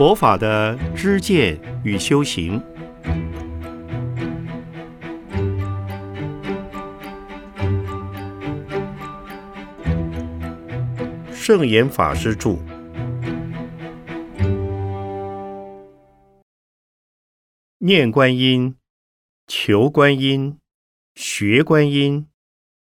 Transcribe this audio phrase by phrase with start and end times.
[0.00, 2.58] 佛法的知见与修行。
[11.30, 12.56] 圣严法师著。
[17.76, 18.76] 念观音，
[19.46, 20.58] 求观音，
[21.14, 22.26] 学观音，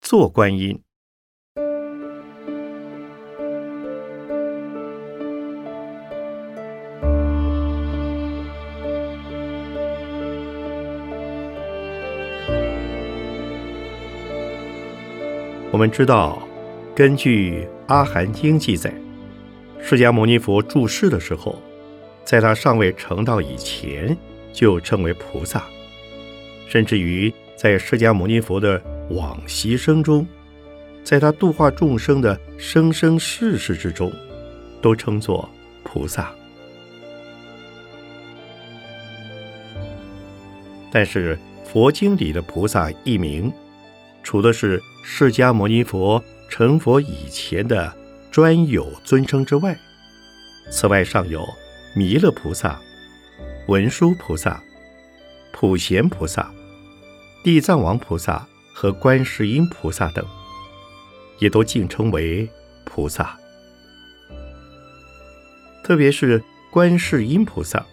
[0.01, 0.81] 做观音。
[15.81, 16.39] 我们知道，
[16.95, 18.93] 根据《阿含经》记载，
[19.81, 21.59] 释迦牟尼佛住世的时候，
[22.23, 24.15] 在他尚未成道以前，
[24.53, 25.65] 就称为菩萨，
[26.69, 30.27] 甚至于在释迦牟尼佛的往昔生中，
[31.03, 34.13] 在他度化众生的生生世世之中，
[34.83, 35.49] 都称作
[35.83, 36.31] 菩萨。
[40.93, 43.51] 但是佛经里的菩萨一名。
[44.23, 47.97] 除的是释迦牟尼佛成佛以前的
[48.31, 49.77] 专有尊称之外，
[50.71, 51.45] 此外尚有
[51.97, 52.81] 弥勒菩萨、
[53.67, 54.63] 文殊菩萨、
[55.53, 56.51] 普贤菩萨、
[57.43, 60.25] 地藏王菩萨和观世音菩萨等，
[61.39, 62.49] 也都敬称为
[62.85, 63.37] 菩萨。
[65.83, 67.85] 特别是观世音菩萨，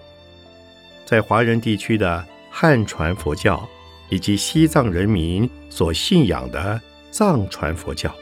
[1.06, 3.68] 在华人地区的汉传佛教。
[4.10, 6.80] 以及西藏人民所信仰的
[7.12, 8.14] 藏传佛教，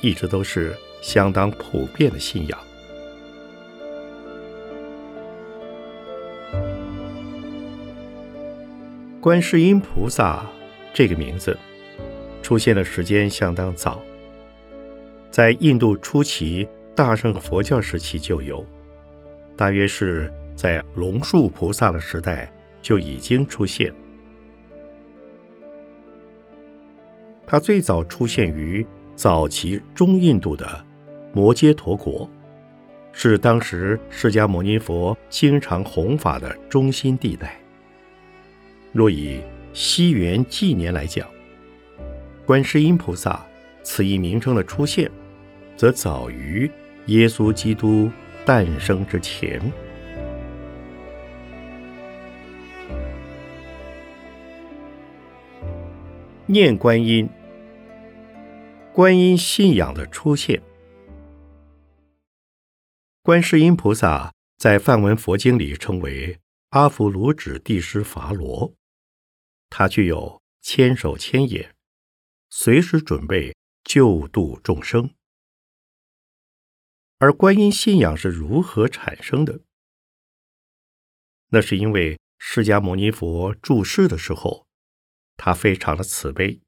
[0.00, 2.58] 一直都是相当普遍的信仰。
[9.20, 10.44] 观世音菩萨
[10.92, 11.56] 这个名字
[12.42, 14.02] 出现的时间相当早，
[15.30, 18.62] 在印度初期大乘佛教时期就有，
[19.56, 23.90] 大约是在龙树菩萨的时代就已经出现。
[27.46, 30.84] 它最早出现于早期中印度的
[31.32, 32.28] 摩揭陀国，
[33.12, 37.56] 是当时释迦牟尼佛经常弘法的中心地带。
[38.92, 39.40] 若以
[39.72, 41.28] 西元纪年来讲，
[42.46, 43.44] 观世音菩萨
[43.82, 45.10] 此一名称的出现，
[45.76, 46.70] 则早于
[47.06, 48.10] 耶稣基督
[48.44, 49.60] 诞生之前。
[56.46, 57.26] 念观音，
[58.92, 60.62] 观音信仰的出现。
[63.22, 66.38] 观世音菩萨在梵文佛经里称为
[66.68, 68.74] 阿佛卢指帝师伐罗，
[69.70, 71.74] 他具有千手千眼，
[72.50, 75.14] 随时准备救度众生。
[77.20, 79.60] 而观音信仰是如何产生的？
[81.48, 84.66] 那是因为释迦牟尼佛住世的时候。
[85.36, 86.60] 他非常的慈悲，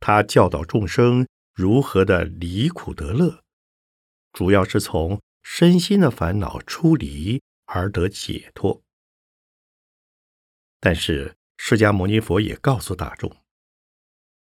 [0.00, 3.42] 他教导众生如何的离苦得乐，
[4.32, 8.82] 主要是从身心的烦恼出离而得解脱。
[10.80, 13.36] 但是释迦牟尼佛也告诉大众：，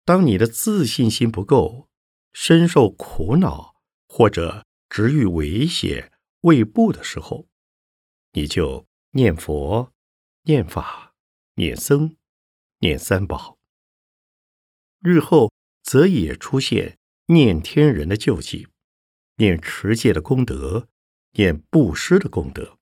[0.03, 1.87] 当你的自信心不够，
[2.33, 3.75] 深受苦恼
[4.07, 7.47] 或者直遇危险未布的时候，
[8.33, 9.93] 你就念佛、
[10.43, 11.13] 念法、
[11.55, 12.17] 念僧。
[12.79, 13.57] 念三宝，
[14.99, 16.97] 日后则也出现
[17.27, 18.67] 念天人的救济，
[19.37, 20.87] 念持戒的功德，
[21.31, 22.77] 念布施的功德，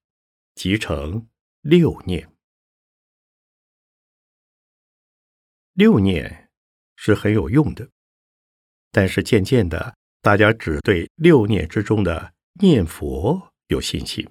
[0.55, 1.27] 集成
[1.61, 2.29] 六念。
[5.73, 6.49] 六念
[6.95, 7.89] 是很有用的，
[8.91, 14.29] 但是渐渐的，大家只对六念之中的念佛有信心，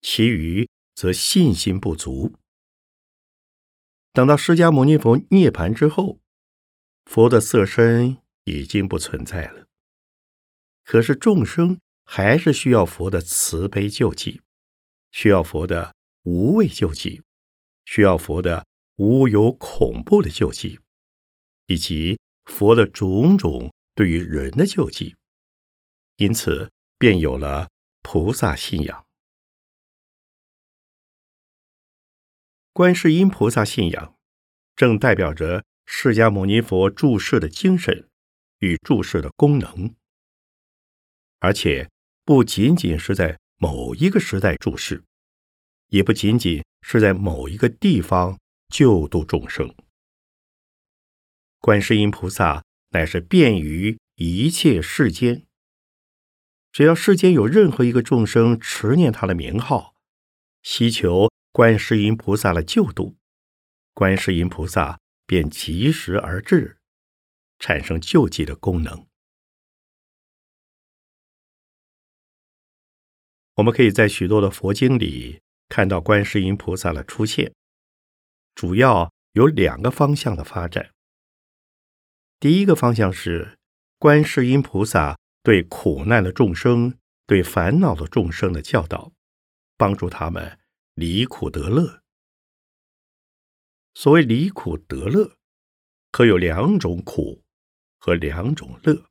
[0.00, 2.34] 其余则信心不足。
[4.12, 6.18] 等到释迦牟尼佛涅盘之后，
[7.04, 9.66] 佛的色身已经不存在了。
[10.84, 14.40] 可是众生还是需要佛的慈悲救济，
[15.12, 15.94] 需要佛的
[16.24, 17.22] 无畏救济，
[17.84, 20.80] 需要佛的无有恐怖的救济，
[21.66, 25.14] 以及佛的种种对于人的救济。
[26.16, 27.68] 因此，便有了
[28.02, 29.06] 菩萨信仰。
[32.72, 34.14] 观世音菩萨信仰，
[34.76, 38.08] 正代表着释迦牟尼佛注释的精神
[38.60, 39.96] 与注释的功能，
[41.40, 41.90] 而且
[42.24, 45.02] 不仅仅是在某一个时代注释，
[45.88, 48.38] 也不仅仅是在某一个地方
[48.68, 49.74] 救度众生。
[51.58, 55.44] 观世音菩萨乃是便于一切世间，
[56.70, 59.96] 只要世间有任何一个众生持念他的名号，
[60.62, 63.16] 希求观世音菩萨的救度，
[63.92, 66.78] 观世音菩萨便及时而至，
[67.58, 69.04] 产生救济的功能。
[73.54, 77.52] 我们可以在许多的佛经里看到观世音菩萨的出现，
[78.54, 80.92] 主要有两个方向的发展。
[82.38, 83.58] 第一个方向是
[83.98, 86.96] 观世音菩萨对苦难的众生、
[87.26, 89.12] 对烦恼的众生的教导，
[89.76, 90.59] 帮助他们
[90.94, 92.02] 离苦得乐。
[93.94, 95.36] 所谓离苦得乐，
[96.10, 97.42] 可有两种苦
[97.98, 99.06] 和两种乐。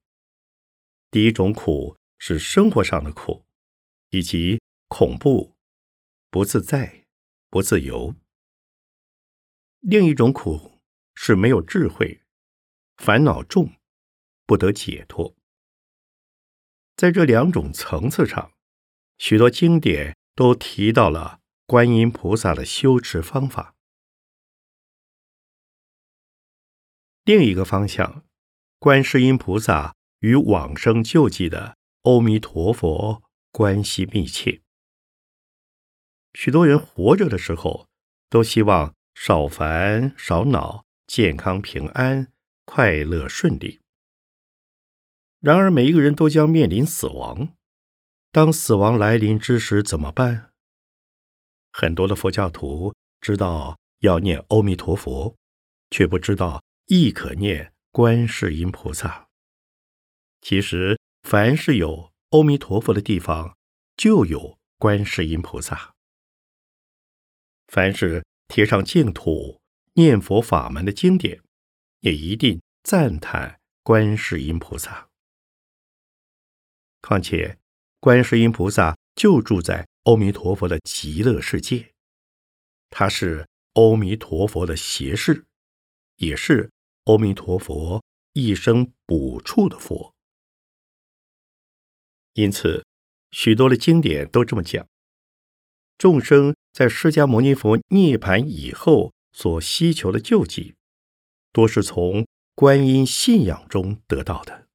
[1.12, 3.46] 第一种苦是生活上的苦。
[4.12, 5.56] 以及恐怖、
[6.32, 7.06] 不自在、
[7.52, 8.16] 不自由。
[9.82, 10.80] 另一种苦
[11.14, 12.24] 是没有智慧、
[12.98, 13.72] 烦恼重、
[14.48, 15.36] 不得解脱。
[16.96, 18.52] 在这两种层次上，
[19.20, 21.39] 许多经典都提到了
[21.70, 23.76] 观音菩萨的修持方法。
[27.24, 28.24] 另一个方向，
[28.80, 33.22] 观世音菩萨与往生救济的阿弥陀佛。
[33.52, 34.62] 关系密切。
[36.34, 37.88] 许多人活着的时候
[38.30, 42.32] 都希望少烦少恼、健康平安、
[42.66, 43.80] 快乐顺利。
[45.40, 47.56] 然而，每一个人都将面临死亡。
[48.32, 50.49] 当死亡来临之时，怎么办？
[51.72, 55.36] 很多的佛教徒知道要念阿弥陀佛，
[55.92, 59.28] 却不知道亦可念观世音菩萨。
[60.42, 62.10] 其实，凡是有。
[62.32, 63.58] 阿弥陀佛的地方
[63.98, 65.96] 就有观世音菩萨。
[67.66, 69.60] 凡是贴上净土
[69.94, 71.42] 念佛法门的经典，
[72.02, 75.10] 也一定赞叹观世音菩萨。
[77.02, 77.58] 况且，
[78.00, 81.94] 观世音菩萨就住在阿弥陀佛的极乐世界，
[82.90, 85.46] 他是阿弥陀佛的胁侍，
[86.16, 86.72] 也是
[87.06, 88.04] 阿弥陀佛
[88.34, 90.14] 一生补处的佛。
[92.34, 92.86] 因此，
[93.32, 94.88] 许多的经典都这么讲：
[95.98, 100.76] 众生在释迦牟尼佛涅盘以后所希求的救济，
[101.52, 102.26] 多是从
[102.56, 104.69] 观音信仰中得到的。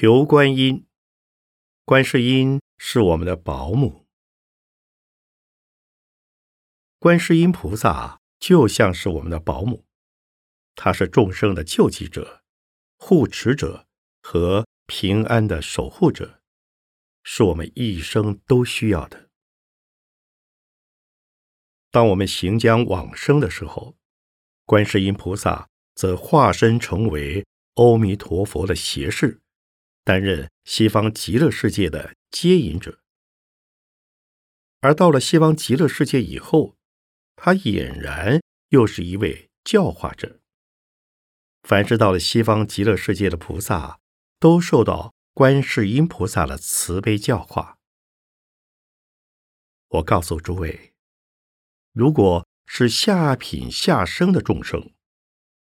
[0.00, 0.86] 求观音，
[1.84, 2.60] 观世音。
[2.76, 4.06] 是我们的保姆，
[7.00, 9.84] 观世音菩萨就像是我们的保姆，
[10.76, 12.44] 他是众生的救济者、
[12.96, 13.88] 护持者
[14.22, 16.40] 和平安的守护者，
[17.24, 19.28] 是我们一生都需要的。
[21.90, 23.96] 当我们行将往生的时候，
[24.64, 27.44] 观世音菩萨则化身成为
[27.74, 29.40] 阿弥陀佛的胁侍，
[30.08, 32.14] 担任西方极乐世界的。
[32.30, 33.00] 接引者，
[34.80, 36.76] 而到了西方极乐世界以后，
[37.36, 40.40] 他俨然又是一位教化者。
[41.62, 43.98] 凡是到了西方极乐世界的菩萨，
[44.38, 47.76] 都受到观世音菩萨的慈悲教化。
[49.88, 50.94] 我告诉诸位，
[51.92, 54.92] 如果是下品下生的众生，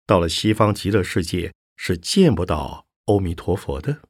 [0.07, 4.03] 到了西方极乐世界是见不到阿弥陀佛的，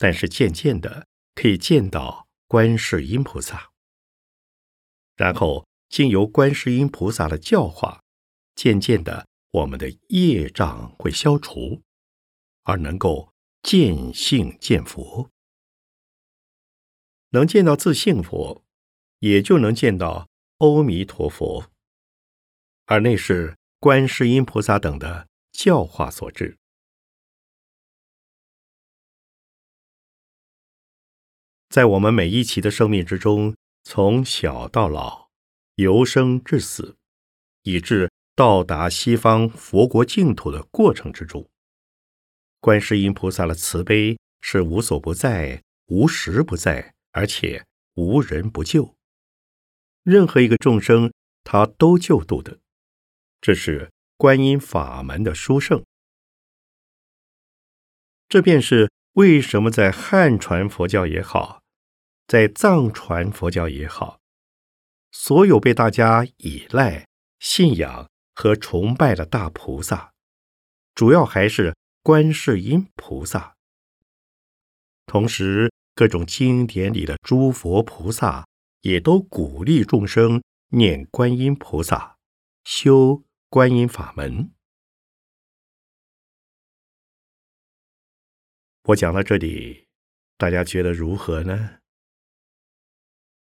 [0.00, 1.06] 但是渐渐的。
[1.32, 3.70] 可以见到观世音菩萨，
[5.16, 8.02] 然后经由观世音菩萨的教化，
[8.54, 11.80] 渐渐的，我们的业障会消除，
[12.64, 15.30] 而能够见性见佛。
[17.30, 18.62] 能见到自性佛，
[19.20, 20.28] 也就能见到
[20.58, 21.70] 阿弥陀佛，
[22.84, 26.58] 而那是观世音菩萨等的教化所致。
[31.70, 35.28] 在我们每一期的生命之中，从小到老，
[35.76, 36.96] 由生至死，
[37.62, 41.48] 以致到达西方佛国净土的过程之中，
[42.58, 48.96] 观世音菩萨的慈悲是无所不在、无时不在，而且无人不救。
[50.02, 51.12] 任何一个众生，
[51.44, 52.58] 他都救度的。
[53.40, 55.84] 这是观音法门的殊胜。
[58.28, 61.59] 这便是为什么在汉传佛教也好。
[62.30, 64.20] 在藏传佛教也好，
[65.10, 67.04] 所有被大家依赖、
[67.40, 70.12] 信仰和崇拜的大菩萨，
[70.94, 73.56] 主要还是观世音菩萨。
[75.06, 78.46] 同时，各种经典里的诸佛菩萨
[78.82, 82.16] 也都鼓励众生念观音菩萨，
[82.62, 84.52] 修观音法门。
[88.84, 89.88] 我讲到这里，
[90.38, 91.79] 大家觉得如何呢？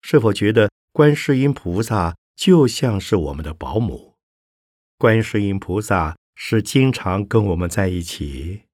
[0.02, 4.16] 是否觉得观世音菩萨就像是我们的保姆？
[4.96, 8.64] 观世音菩萨是经常跟我们在一起。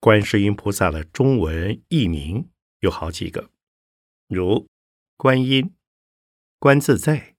[0.00, 3.50] 观世音菩萨的中文译名有好几个，
[4.28, 4.66] 如
[5.16, 5.74] 观音、
[6.58, 7.36] 观自在、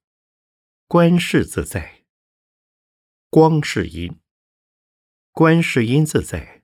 [0.88, 2.04] 观世自在、
[3.30, 4.20] 光世音、
[5.32, 6.59] 观世音自在、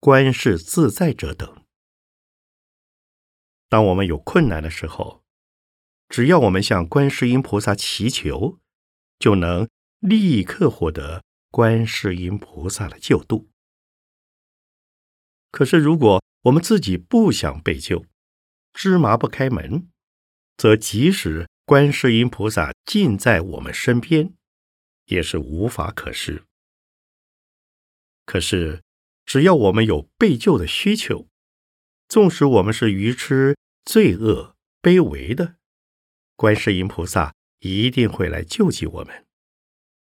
[0.00, 1.62] 观世自在者等。
[3.68, 5.22] 当我们有困难的时候，
[6.08, 8.58] 只要我们向观世音菩萨祈求，
[9.18, 13.50] 就能立刻获得观世音菩萨的救度。
[15.50, 18.06] 可是，如果我们自己不想被救，
[18.72, 19.90] 芝麻不开门，
[20.56, 24.32] 则即使观世音菩萨近在我们身边，
[25.04, 26.44] 也是无法可施。
[28.24, 28.82] 可是，
[29.30, 31.28] 只要我们有被救的需求，
[32.08, 35.54] 纵使我们是愚痴、罪恶、卑微的，
[36.34, 39.24] 观世音菩萨一定会来救济我们，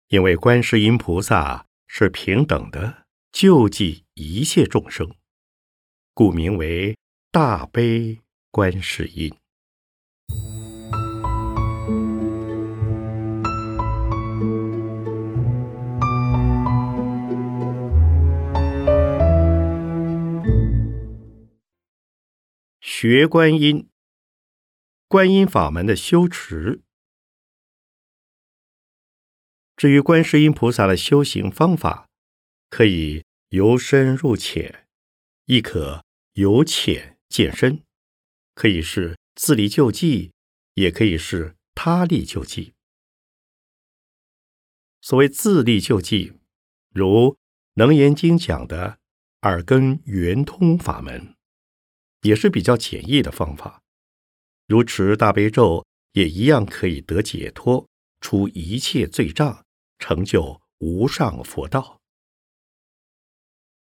[0.07, 5.13] 因为观世音菩萨是平等的，救济一切众生。
[6.15, 6.97] 故名为
[7.33, 8.21] 大悲
[8.53, 9.35] 观世音。
[23.01, 23.89] 学观音，
[25.07, 26.83] 观音法门的修持。
[29.77, 32.09] 至于观世音菩萨的修行方法，
[32.69, 34.89] 可以由深入浅，
[35.45, 36.05] 亦可。
[36.33, 37.85] 由浅见深，
[38.57, 40.33] 可以是自力救济，
[40.75, 42.75] 也可以是他力救济。
[45.01, 46.33] 所谓自力救济，
[46.91, 47.07] 如
[47.75, 48.99] 《楞严经》讲的
[49.43, 51.37] 耳根圆通法门，
[52.23, 53.83] 也是比较简易的方法。
[54.67, 57.89] 如持大悲咒，也一样可以得解脱，
[58.21, 59.65] 除一切罪障，
[59.99, 62.01] 成就无上佛道。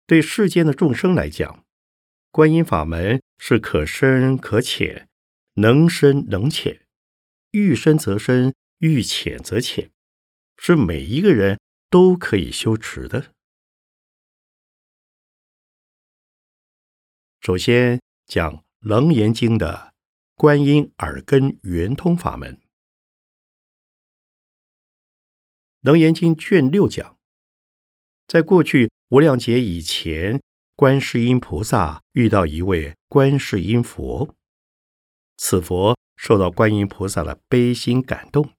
[0.06, 1.64] 对世间的众生来讲，
[2.30, 5.08] 观音法门是可深可浅，
[5.54, 6.86] 能深能浅，
[7.52, 9.90] 欲深则深，欲浅则浅，
[10.56, 13.32] 是每一个人都可以修持的。
[17.40, 18.00] 首先
[18.30, 19.92] 讲《楞严经》的
[20.36, 22.54] 观音耳根圆通法门，
[25.80, 27.18] 《楞严经》卷六讲，
[28.28, 30.40] 在过去无量劫以前。
[30.76, 34.34] 观世音菩萨遇到一位观世音佛，
[35.36, 38.54] 此佛受到观音菩萨的悲心感动，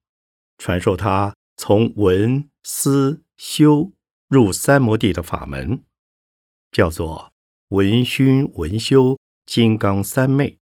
[0.60, 3.92] 传授他从闻思修
[4.28, 5.84] 入三摩地的法门，
[6.72, 7.34] 叫做
[7.70, 10.60] 闻熏闻修金刚三昧。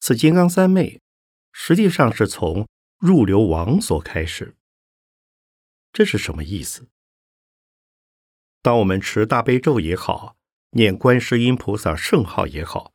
[0.00, 1.00] 此金刚三昧
[1.52, 2.66] 实际上是从
[2.98, 4.56] 入流王所开始，
[5.92, 6.88] 这是什么意思？
[8.62, 10.36] 当我们持大悲咒也好，
[10.70, 12.92] 念观世音菩萨圣号也好，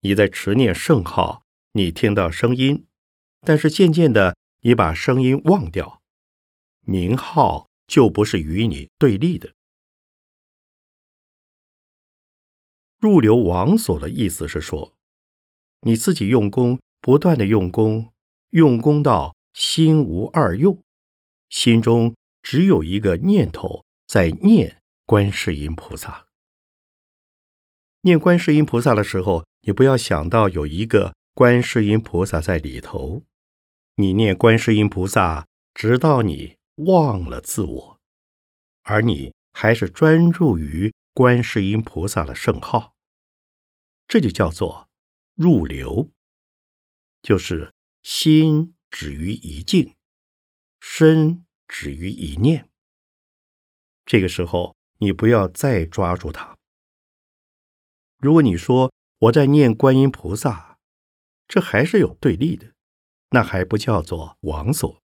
[0.00, 2.86] 你在持念圣号，你听到声音，
[3.40, 6.00] 但是渐渐的你把声音忘掉，
[6.80, 9.52] 名号就不是与你对立的。
[13.04, 14.94] 入流王所的意思是说，
[15.82, 18.14] 你自己用功，不断的用功，
[18.48, 20.82] 用功到心无二用，
[21.50, 24.78] 心中只有一个念头在念。
[25.06, 26.24] 观世音菩萨，
[28.00, 33.22] 念观世音菩萨的时候，你不要想到有一个观世音菩萨在里头。
[33.96, 37.98] 你念观世音菩萨，直到你忘了自我，
[38.84, 42.93] 而你还是专注于观世音菩萨的圣号，
[44.14, 44.88] 这就叫做
[45.34, 46.08] 入流，
[47.20, 49.96] 就是心止于一境，
[50.78, 52.70] 身止于一念。
[54.06, 54.76] 这个时候。
[54.98, 56.56] 你不要再抓住它。
[58.18, 60.78] 如果你说我在念观音菩萨，
[61.48, 62.72] 这还是有对立的，
[63.30, 65.02] 那还不叫做王所。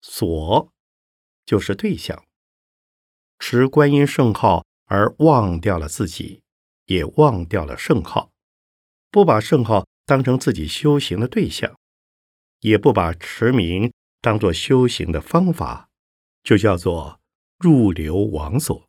[0.00, 0.72] 所
[1.44, 2.24] 就是对象，
[3.40, 6.42] 持观音圣号而忘掉了自己，
[6.86, 8.32] 也忘掉了圣号，
[9.10, 11.78] 不把圣号当成自己修行的对象，
[12.60, 15.88] 也不把持名当做修行的方法，
[16.42, 17.20] 就叫做。
[17.58, 18.86] 入流王所，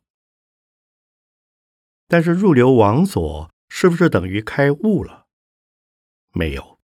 [2.06, 5.24] 但是入流王所是不是等于开悟了？
[6.34, 6.78] 没有，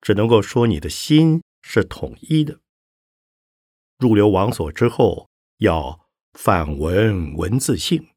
[0.00, 2.58] 只能够说你的心是统一的。
[3.98, 8.08] 入流王所之后，要反闻文字性。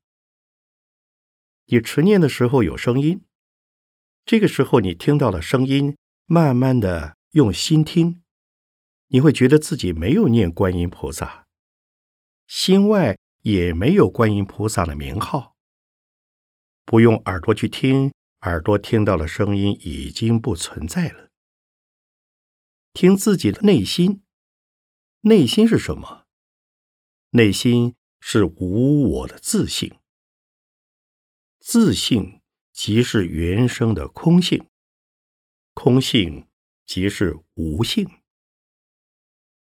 [1.66, 3.24] 你持念的时候有声音，
[4.26, 8.22] 这个时候你听到了声音，慢慢的用心听，
[9.08, 11.48] 你会觉得自己没有念观音菩萨，
[12.48, 15.56] 心外也没有观音菩萨的名号。
[16.86, 21.30] 不用耳朵去听，耳朵听到的声音已经不存在了。
[22.92, 24.22] 听自己的内心，
[25.22, 26.26] 内心是什么？
[27.32, 29.98] 内心是无我的自性，
[31.66, 32.42] 自性
[32.74, 34.68] 即是原生的空性，
[35.74, 36.46] 空性
[36.86, 38.06] 即是无性。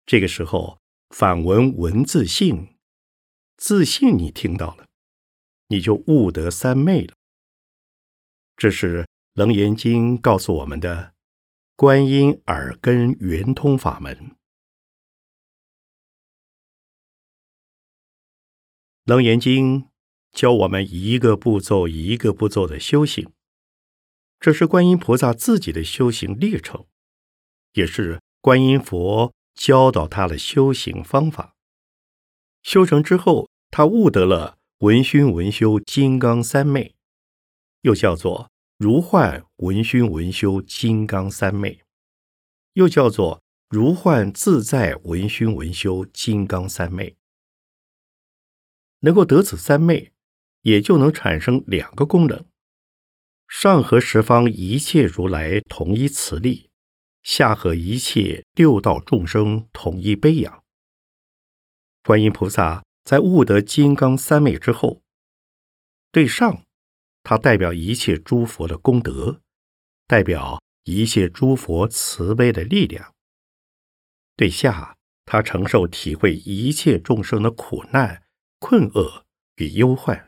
[0.05, 2.77] 这个时候，反闻文字性，
[3.57, 4.87] 自性你听到了。
[5.69, 7.15] 你就悟得三昧了。
[8.55, 11.15] 这是《楞严经》告诉我们的
[11.75, 14.15] 观音耳根圆通法门。
[19.05, 19.85] 《楞严经》
[20.39, 23.33] 教我们一个步骤一个步骤的修行，
[24.39, 26.87] 这是观音菩萨自己的修行历程，
[27.73, 31.57] 也是观音佛教导他的修行方法。
[32.63, 34.57] 修成之后，他悟得了。
[34.79, 36.95] 闻熏闻修金刚三昧，
[37.81, 41.83] 又叫做如幻闻熏闻修金刚三昧，
[42.75, 47.17] 又叫做如幻自在闻熏闻修金刚三昧。
[49.01, 50.13] 能够得此三昧，
[50.63, 52.45] 也就能产生两个功能：
[53.49, 56.71] 上合十方一切如来同一慈力，
[57.23, 60.63] 下合一切六道众生统一悲仰。
[62.03, 62.83] 观音菩萨。
[63.05, 65.01] 在悟得金刚三昧之后，
[66.13, 66.67] 对上，
[67.23, 69.41] 它代表一切诸佛的功德，
[70.07, 73.15] 代表一切诸佛慈悲的力量；
[74.37, 78.25] 对下，他承受体会一切众生的苦难、
[78.59, 79.25] 困厄
[79.57, 80.28] 与忧患。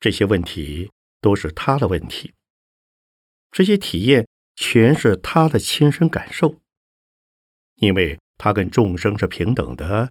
[0.00, 2.34] 这些问题都是他的问题，
[3.50, 6.60] 这些体验全是他的亲身感受，
[7.76, 10.10] 因为他跟众生是平等的。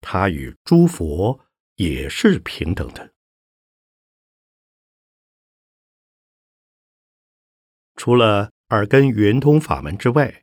[0.00, 1.40] 他与诸佛
[1.76, 3.12] 也是平等的。
[7.94, 10.42] 除了耳根圆通法门之外，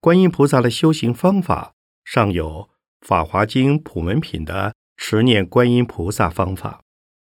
[0.00, 2.70] 观音菩萨的修行方法尚有
[3.06, 6.82] 《法华经·普门品》的持念观音菩萨方法，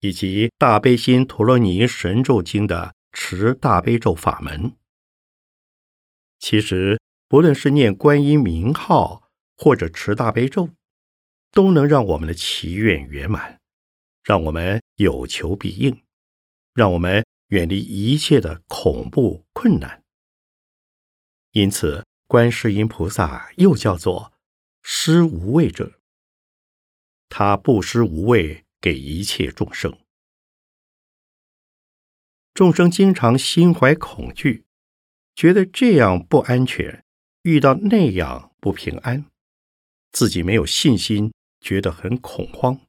[0.01, 4.77] 以及《大悲心陀罗尼神咒经》的持大悲咒法门。
[6.39, 10.71] 其实，不论是念观音名号，或者持大悲咒，
[11.53, 13.61] 都能让我们的祈愿圆满，
[14.25, 16.03] 让我们有求必应，
[16.73, 20.03] 让我们远离一切的恐怖困难。
[21.53, 24.33] 因此，观世音菩萨又叫做
[24.83, 25.99] 施无畏者，
[27.29, 29.99] 他不施无畏给一切众生。
[32.55, 34.65] 众生经常心怀恐惧，
[35.35, 37.05] 觉得这样不安全，
[37.43, 39.27] 遇到那样不平安，
[40.13, 41.33] 自己没有信心。
[41.63, 42.81] 觉得很恐慌，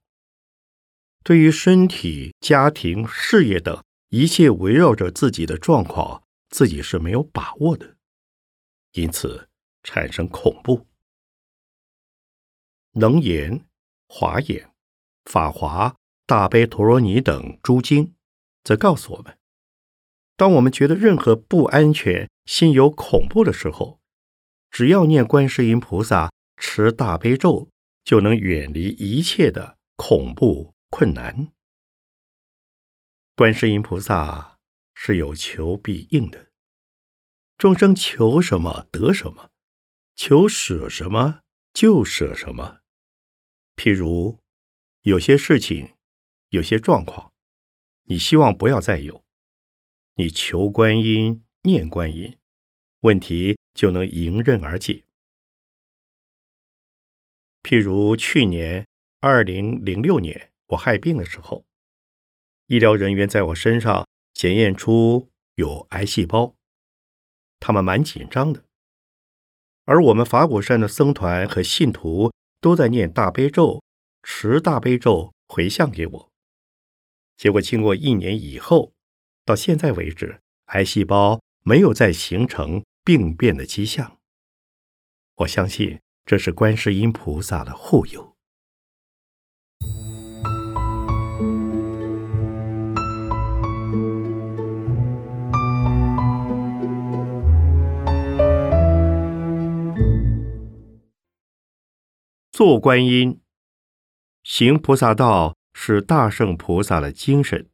[1.25, 7.97] 对于身体、家庭、事业等一切围绕着自己的状况，自己是没有把握的，
[8.93, 9.49] 因此
[9.83, 10.87] 产生恐怖。
[12.91, 13.65] 能言、
[14.07, 14.70] 华言、
[15.25, 18.15] 法华、大悲陀罗尼等诸经，
[18.63, 19.37] 则告诉我们：
[20.35, 23.99] 当我们觉得任何不安全、心有恐怖的时候，
[24.69, 27.69] 只要念观世音菩萨，持大悲咒。
[28.03, 31.51] 就能远离一切的恐怖困难。
[33.35, 34.57] 观世音菩萨
[34.95, 36.47] 是有求必应的，
[37.59, 39.51] 众生求什么得什么，
[40.15, 41.41] 求舍什么
[41.73, 42.79] 就舍什么。
[43.75, 44.39] 譬如
[45.03, 45.95] 有些事情、
[46.49, 47.33] 有些状况，
[48.03, 49.23] 你希望不要再有，
[50.13, 52.37] 你求观音、念观音，
[52.99, 55.03] 问题就能迎刃而解。
[57.63, 58.87] 譬如去年
[59.21, 61.65] 二零零六年我害病的时候，
[62.67, 66.55] 医疗人员在我身上检验出有癌细胞，
[67.59, 68.63] 他们蛮紧张的。
[69.85, 73.83] 而我们法鼓山的僧团和信徒都在念大悲咒，
[74.23, 76.31] 持大悲咒回向给我，
[77.37, 78.93] 结果经过一年以后，
[79.43, 84.19] 到现在为止，癌细胞没有再形成病变的迹象，
[85.37, 88.35] 我相信这是观世音菩萨的护佑。
[102.51, 103.41] 做观音。
[104.43, 107.69] 行菩萨道是大圣菩萨的精神。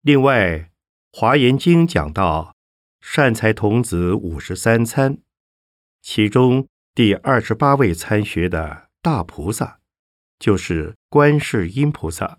[0.00, 0.58] 另外，
[1.12, 2.56] 《华严经》讲到
[3.00, 5.18] 善财童子五十三参，
[6.00, 9.80] 其中第二十八位参学的大菩萨，
[10.38, 12.26] 就是观世音菩萨。《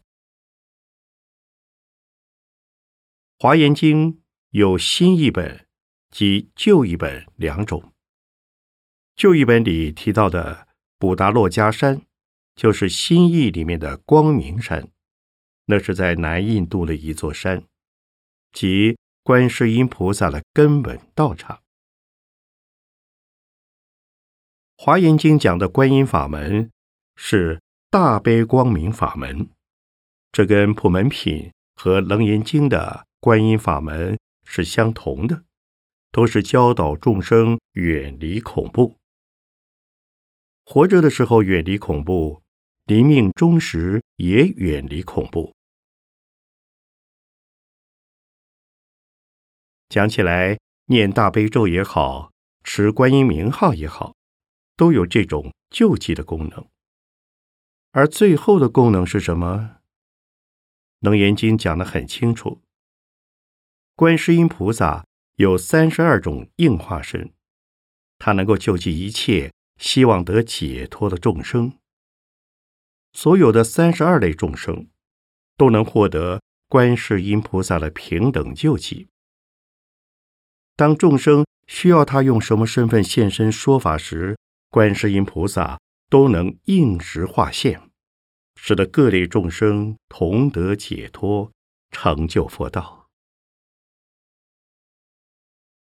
[3.38, 4.14] 华严经》
[4.50, 5.68] 有新译本
[6.10, 7.94] 及旧译本两种。
[9.16, 10.68] 旧译本里提到的
[11.02, 12.04] 布达洛加山，
[12.56, 14.88] 就是新译里面的光明山。
[15.66, 17.64] 那是在南印度的一座山，
[18.52, 21.64] 即观世音菩萨的根本道场。
[24.78, 26.70] 华严经讲的观音法门
[27.16, 27.60] 是
[27.90, 29.50] 大悲光明法门，
[30.32, 35.46] 这跟普门品和楞严经的观音法门是相同的，
[36.12, 39.01] 都是教导众生远离恐怖。
[40.74, 42.44] 活着的时候远离恐怖，
[42.86, 45.54] 临命终时也远离恐怖。
[49.90, 52.32] 讲起来，念大悲咒也好，
[52.64, 54.16] 持观音名号也好，
[54.78, 56.66] 都有这种救济的功能。
[57.92, 59.82] 而最后的功能是什么？
[61.02, 62.62] 楞严经讲得很清楚，
[63.98, 65.06] 观世音菩萨
[65.36, 67.34] 有三十二种应化身，
[68.18, 69.52] 他能够救济一切
[69.82, 71.74] 希望得解脱的众生。
[73.14, 74.88] 所有的三十二类众生，
[75.58, 79.08] 都能获得观世音菩萨的平等救济。
[80.76, 84.38] 当众生需要他用什么身份现身说法时，
[84.70, 87.82] 观世音菩萨都能应时化现，
[88.56, 91.52] 使得各类众生同得解脱，
[91.90, 93.10] 成就佛道。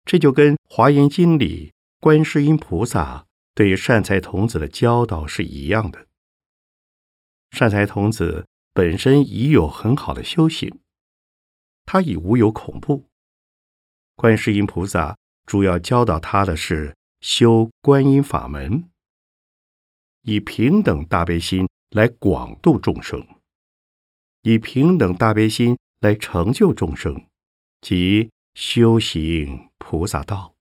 [0.05, 6.07] 这就跟《华严经》里观世音菩萨对于善财童子的教导是一样的。
[7.51, 10.81] 善财童子本身已有很好的修行，
[11.85, 13.07] 他已无有恐怖。
[14.15, 18.89] 观世音菩萨主要教导他的是修观音法门，
[20.23, 23.27] 以平等大悲心来广度众生，
[24.43, 27.27] 以平等大悲心来成就众生，
[27.81, 30.55] 即修行菩萨道。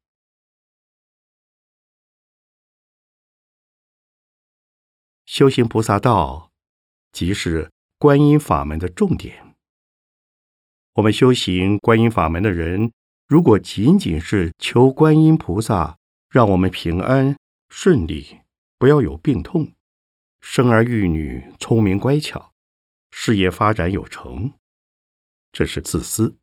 [5.30, 6.52] 修行菩萨道，
[7.12, 9.56] 即是观音法门的重点。
[10.94, 12.92] 我们修行观音法门的人。
[13.28, 16.00] 如果仅仅是求观音菩萨
[16.32, 17.38] 让我们平安
[17.70, 18.40] 顺利，
[18.80, 19.74] 不要有病痛，
[20.42, 22.52] 生儿育女聪明乖巧，
[23.12, 24.54] 事业发展有成，
[25.52, 26.38] 这是自私，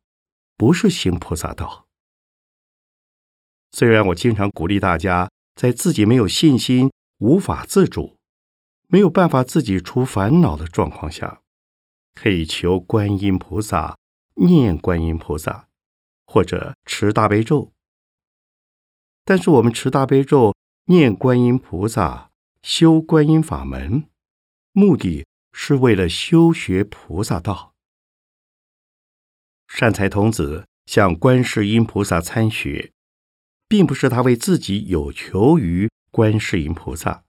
[0.55, 1.87] 不是行菩萨道。
[3.73, 8.16] 虽然我经常鼓励大家，在自己没有信心、无法自主、
[8.87, 11.41] 没有办法自己除烦恼的状况下，
[12.15, 13.97] 可以求观音菩萨，
[14.35, 15.65] 念观音菩萨。
[16.29, 17.71] 或者持大悲咒，
[19.23, 20.53] 但是我们持大悲咒、
[20.87, 24.09] 念观音菩萨、修观音法门，
[24.73, 27.73] 目的是为了修学菩萨道。
[29.69, 32.91] 善财童子向观世音菩萨参学，
[33.69, 37.23] 并不是他为自己有求于观世音菩萨，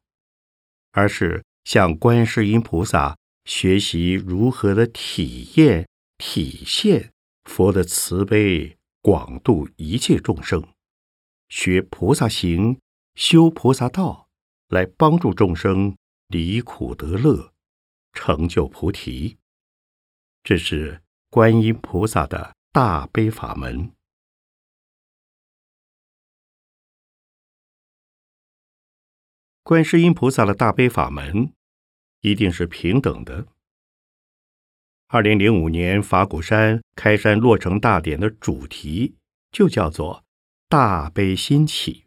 [0.90, 7.12] 而是向观世音菩萨学习如何的体验、体现
[7.44, 8.78] 佛的慈悲。
[9.02, 10.66] 广度一切众生，
[11.50, 12.80] 学菩萨行，
[13.14, 14.28] 修菩萨道，
[14.68, 15.96] 来帮助众生
[16.28, 17.52] 离苦得乐，
[18.14, 19.36] 成就菩提。
[20.42, 23.92] 这是观音菩萨的大悲法门。
[29.62, 31.52] 观世音菩萨的大悲法门，
[32.20, 33.46] 一定是平等的。
[35.06, 39.16] 二零零五年法鼓山开山落成大典的主题
[39.50, 40.24] 就叫做
[40.68, 42.04] “大悲心起”。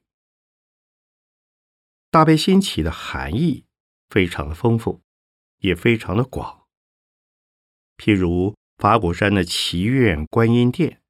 [2.12, 3.65] 大悲心起的含义
[4.10, 5.02] 非常的丰富，
[5.60, 6.67] 也非常的广。
[7.97, 11.02] 譬如法鼓山的祈愿观音殿，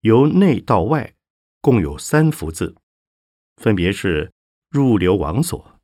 [0.00, 1.14] 由内到外
[1.60, 2.76] 共有三幅字，
[3.56, 4.32] 分别是
[4.68, 5.80] 入流王所，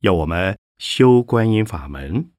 [0.00, 2.32] 要我们修观音法门。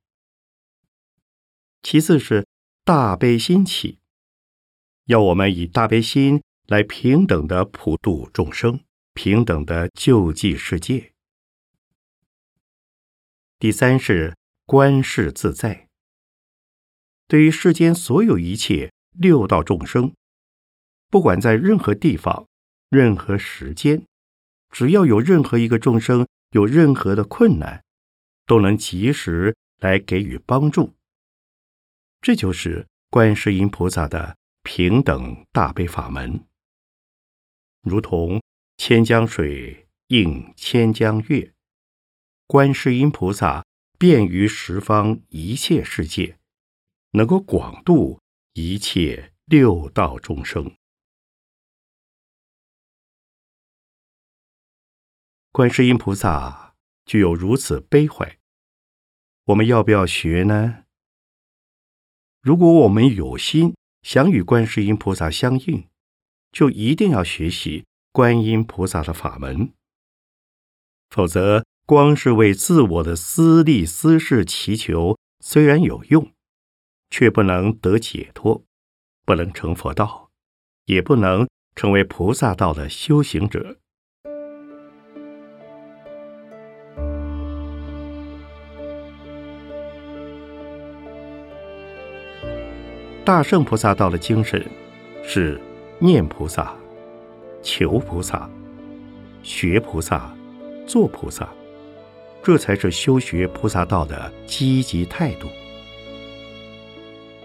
[1.81, 2.45] 其次是
[2.83, 3.99] 大悲心起，
[5.05, 8.81] 要我们以大悲心来平等的普度众生，
[9.13, 11.13] 平等的救济世界。
[13.59, 15.87] 第三是观世自在，
[17.29, 20.13] 对于世间所有一切六道众生，
[21.09, 22.45] 不管在任何地方、
[22.89, 24.05] 任何时间，
[24.69, 27.81] 只要有任何一个众生有任何的困难，
[28.45, 30.93] 都能及时来给予帮助。
[32.21, 36.45] 这就是观世音菩萨的平等大悲法门，
[37.81, 38.41] 如同
[38.77, 41.53] 千江水映千江月，
[42.47, 43.65] 观世音菩萨
[43.97, 46.39] 便于十方一切世界，
[47.11, 48.21] 能够广度
[48.53, 50.75] 一切六道众生。
[55.51, 56.72] 观世音菩萨
[57.05, 58.37] 具有如此悲怀，
[59.45, 60.83] 我们要不要学呢？
[62.41, 65.87] 如果我们有心想与观世音菩萨相应，
[66.51, 69.73] 就一定要学习观音菩萨的法门。
[71.09, 76.33] 否则，光是为自我的私利私事祈求，虽然有用，
[77.09, 78.63] 却不能得解脱，
[79.25, 80.31] 不能成佛道，
[80.85, 83.79] 也不能成为菩萨道的修行者。
[93.25, 94.61] 大圣菩萨道的精神
[95.23, 95.57] 是
[95.97, 96.73] 念菩萨、
[97.61, 98.49] 求菩萨、
[99.41, 100.29] 学菩萨、
[100.85, 101.47] 做菩萨，
[102.43, 105.47] 这才是修学菩萨道的积极态度。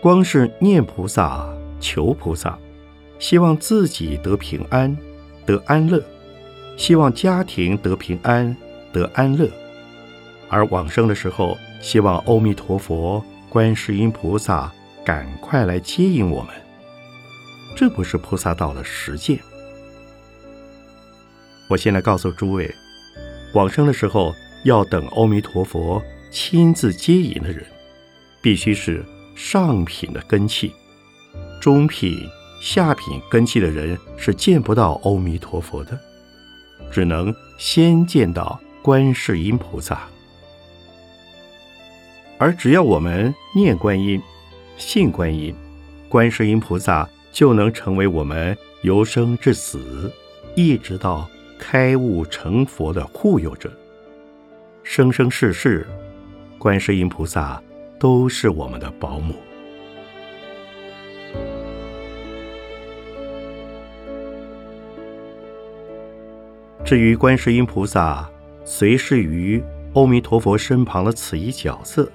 [0.01, 2.59] 光是念菩萨、求菩萨，
[3.21, 4.97] 希望自己得平安、
[5.47, 6.03] 得安乐，
[6.77, 8.57] 希望家庭得平安、
[8.93, 9.49] 得安乐，
[10.49, 14.73] 而往生的时候，希望阿弥陀佛、观世音菩萨。
[15.05, 16.55] 赶快来接引我们，
[17.75, 19.39] 这不是菩萨道的实践。
[21.69, 22.75] 我现在告诉诸位，
[23.55, 24.35] 往生的时候
[24.65, 27.65] 要等阿弥陀佛亲自接引的人，
[28.43, 30.73] 必须是上品的根器，
[31.61, 32.27] 中品、
[32.63, 35.99] 下品根器的人是见不到阿弥陀佛的，
[36.91, 40.07] 只能先见到观世音菩萨。
[42.39, 44.21] 而只要我们念观音。
[44.79, 45.53] 信观音，
[46.09, 50.11] 观世音菩萨就能成为我们由生至死，
[50.55, 53.71] 一直到开悟成佛的护佑者。
[54.85, 55.85] 生生世世，
[56.59, 57.61] 观世音菩萨
[57.99, 59.35] 都是我们的保姆。
[66.85, 68.31] 至于观世音菩萨
[68.65, 69.61] 随侍于
[69.95, 72.09] 阿弥陀佛身旁的此一角色，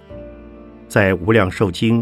[0.87, 2.01] 在《无量寿经》。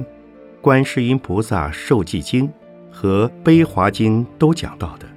[0.62, 2.48] 观世音菩萨受记经
[2.92, 5.08] 和悲华经都讲到的。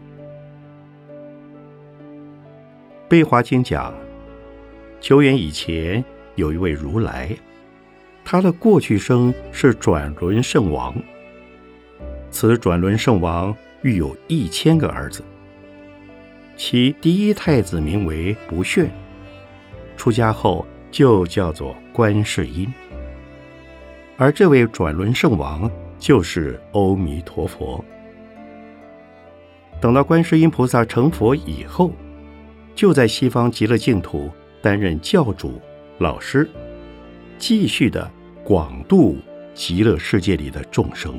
[3.07, 3.94] 悲华经讲，
[5.00, 6.02] 久远以前
[6.37, 7.37] 有一位如来，
[8.24, 10.94] 他的过去生是转轮圣王。
[12.30, 15.22] 此转轮圣王育有一千个儿子，
[16.57, 18.90] 其第一太子名为不炫，
[19.94, 22.66] 出家后就叫做观世音。
[24.16, 27.85] 而这位转轮圣王就是阿弥陀佛。
[29.81, 31.90] 等到观世音菩萨成佛以后，
[32.74, 34.31] 就在西方极乐净土
[34.62, 35.61] 担任教主、
[35.98, 36.48] 老师，
[37.38, 38.11] 继续的
[38.44, 39.16] 广度
[39.53, 41.18] 极乐世界里的众生。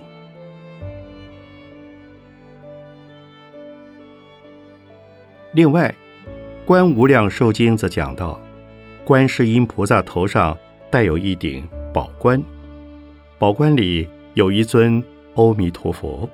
[5.51, 5.93] 另外，
[6.65, 8.39] 《观无量寿经》则讲到，
[9.05, 10.57] 观世音菩萨头上
[10.89, 12.41] 戴有一顶宝冠。
[13.37, 16.29] 宝冠里有一尊阿弥陀佛，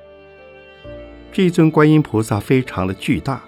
[1.32, 3.42] 这尊观音菩萨非常的巨大，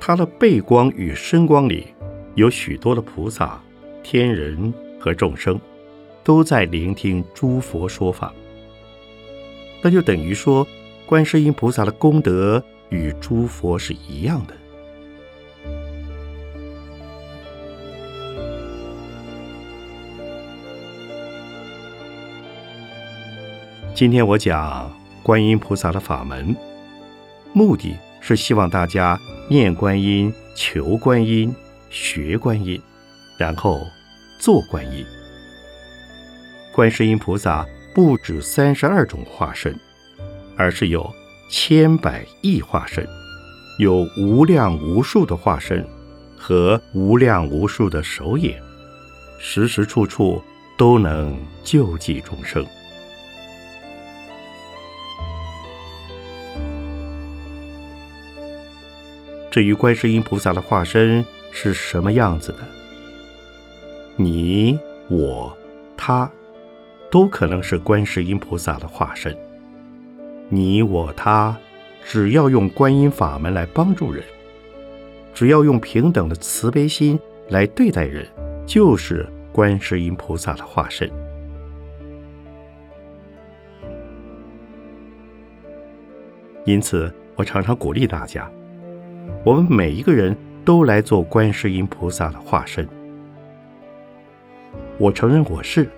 [0.00, 1.88] 它的背光与身光里
[2.34, 3.60] 有许多的菩萨、
[4.02, 5.60] 天人和众生，
[6.24, 8.32] 都在聆听诸佛说法。
[9.82, 10.66] 那就等于说，
[11.04, 14.54] 观世音菩萨的功德与诸佛是一样的。
[24.02, 26.56] 今天我讲观音菩萨的法门，
[27.52, 29.16] 目的是希望大家
[29.48, 31.54] 念观音、求观音、
[31.88, 32.82] 学观音，
[33.38, 33.80] 然后
[34.40, 35.06] 做观音。
[36.74, 39.78] 观世音菩萨不止三十二种化身，
[40.56, 41.08] 而是有
[41.48, 43.06] 千百亿化身，
[43.78, 45.86] 有无量无数的化身
[46.36, 48.60] 和无量无数的手眼，
[49.38, 50.42] 时时处处
[50.76, 52.66] 都能救济众生。
[59.52, 62.60] 至于观世音菩萨的化身是什么样子的，
[64.16, 64.78] 你、
[65.10, 65.54] 我、
[65.94, 66.30] 他，
[67.10, 69.36] 都可能是观世音菩萨的化身。
[70.48, 71.54] 你、我、他，
[72.02, 74.24] 只要用观音法门来帮助人，
[75.34, 78.26] 只要用平等的慈悲心来对待人，
[78.66, 81.12] 就是观世音菩萨的化身。
[86.64, 88.50] 因此，我常常鼓励大家，
[89.44, 92.88] 我们每一个人都来做观世音菩萨的化身。
[94.98, 95.88] 我承认我是，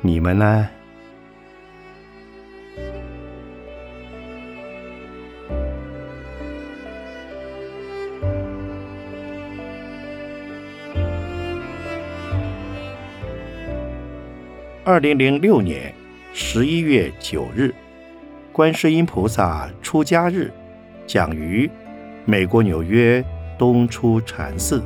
[0.00, 0.68] 你们呢？
[14.82, 15.94] 二零零六年
[16.32, 17.72] 十一月九日，
[18.50, 20.50] 观世音菩萨出家日，
[21.10, 21.68] 讲于
[22.24, 23.24] 美国纽约
[23.58, 24.80] 东出禅寺。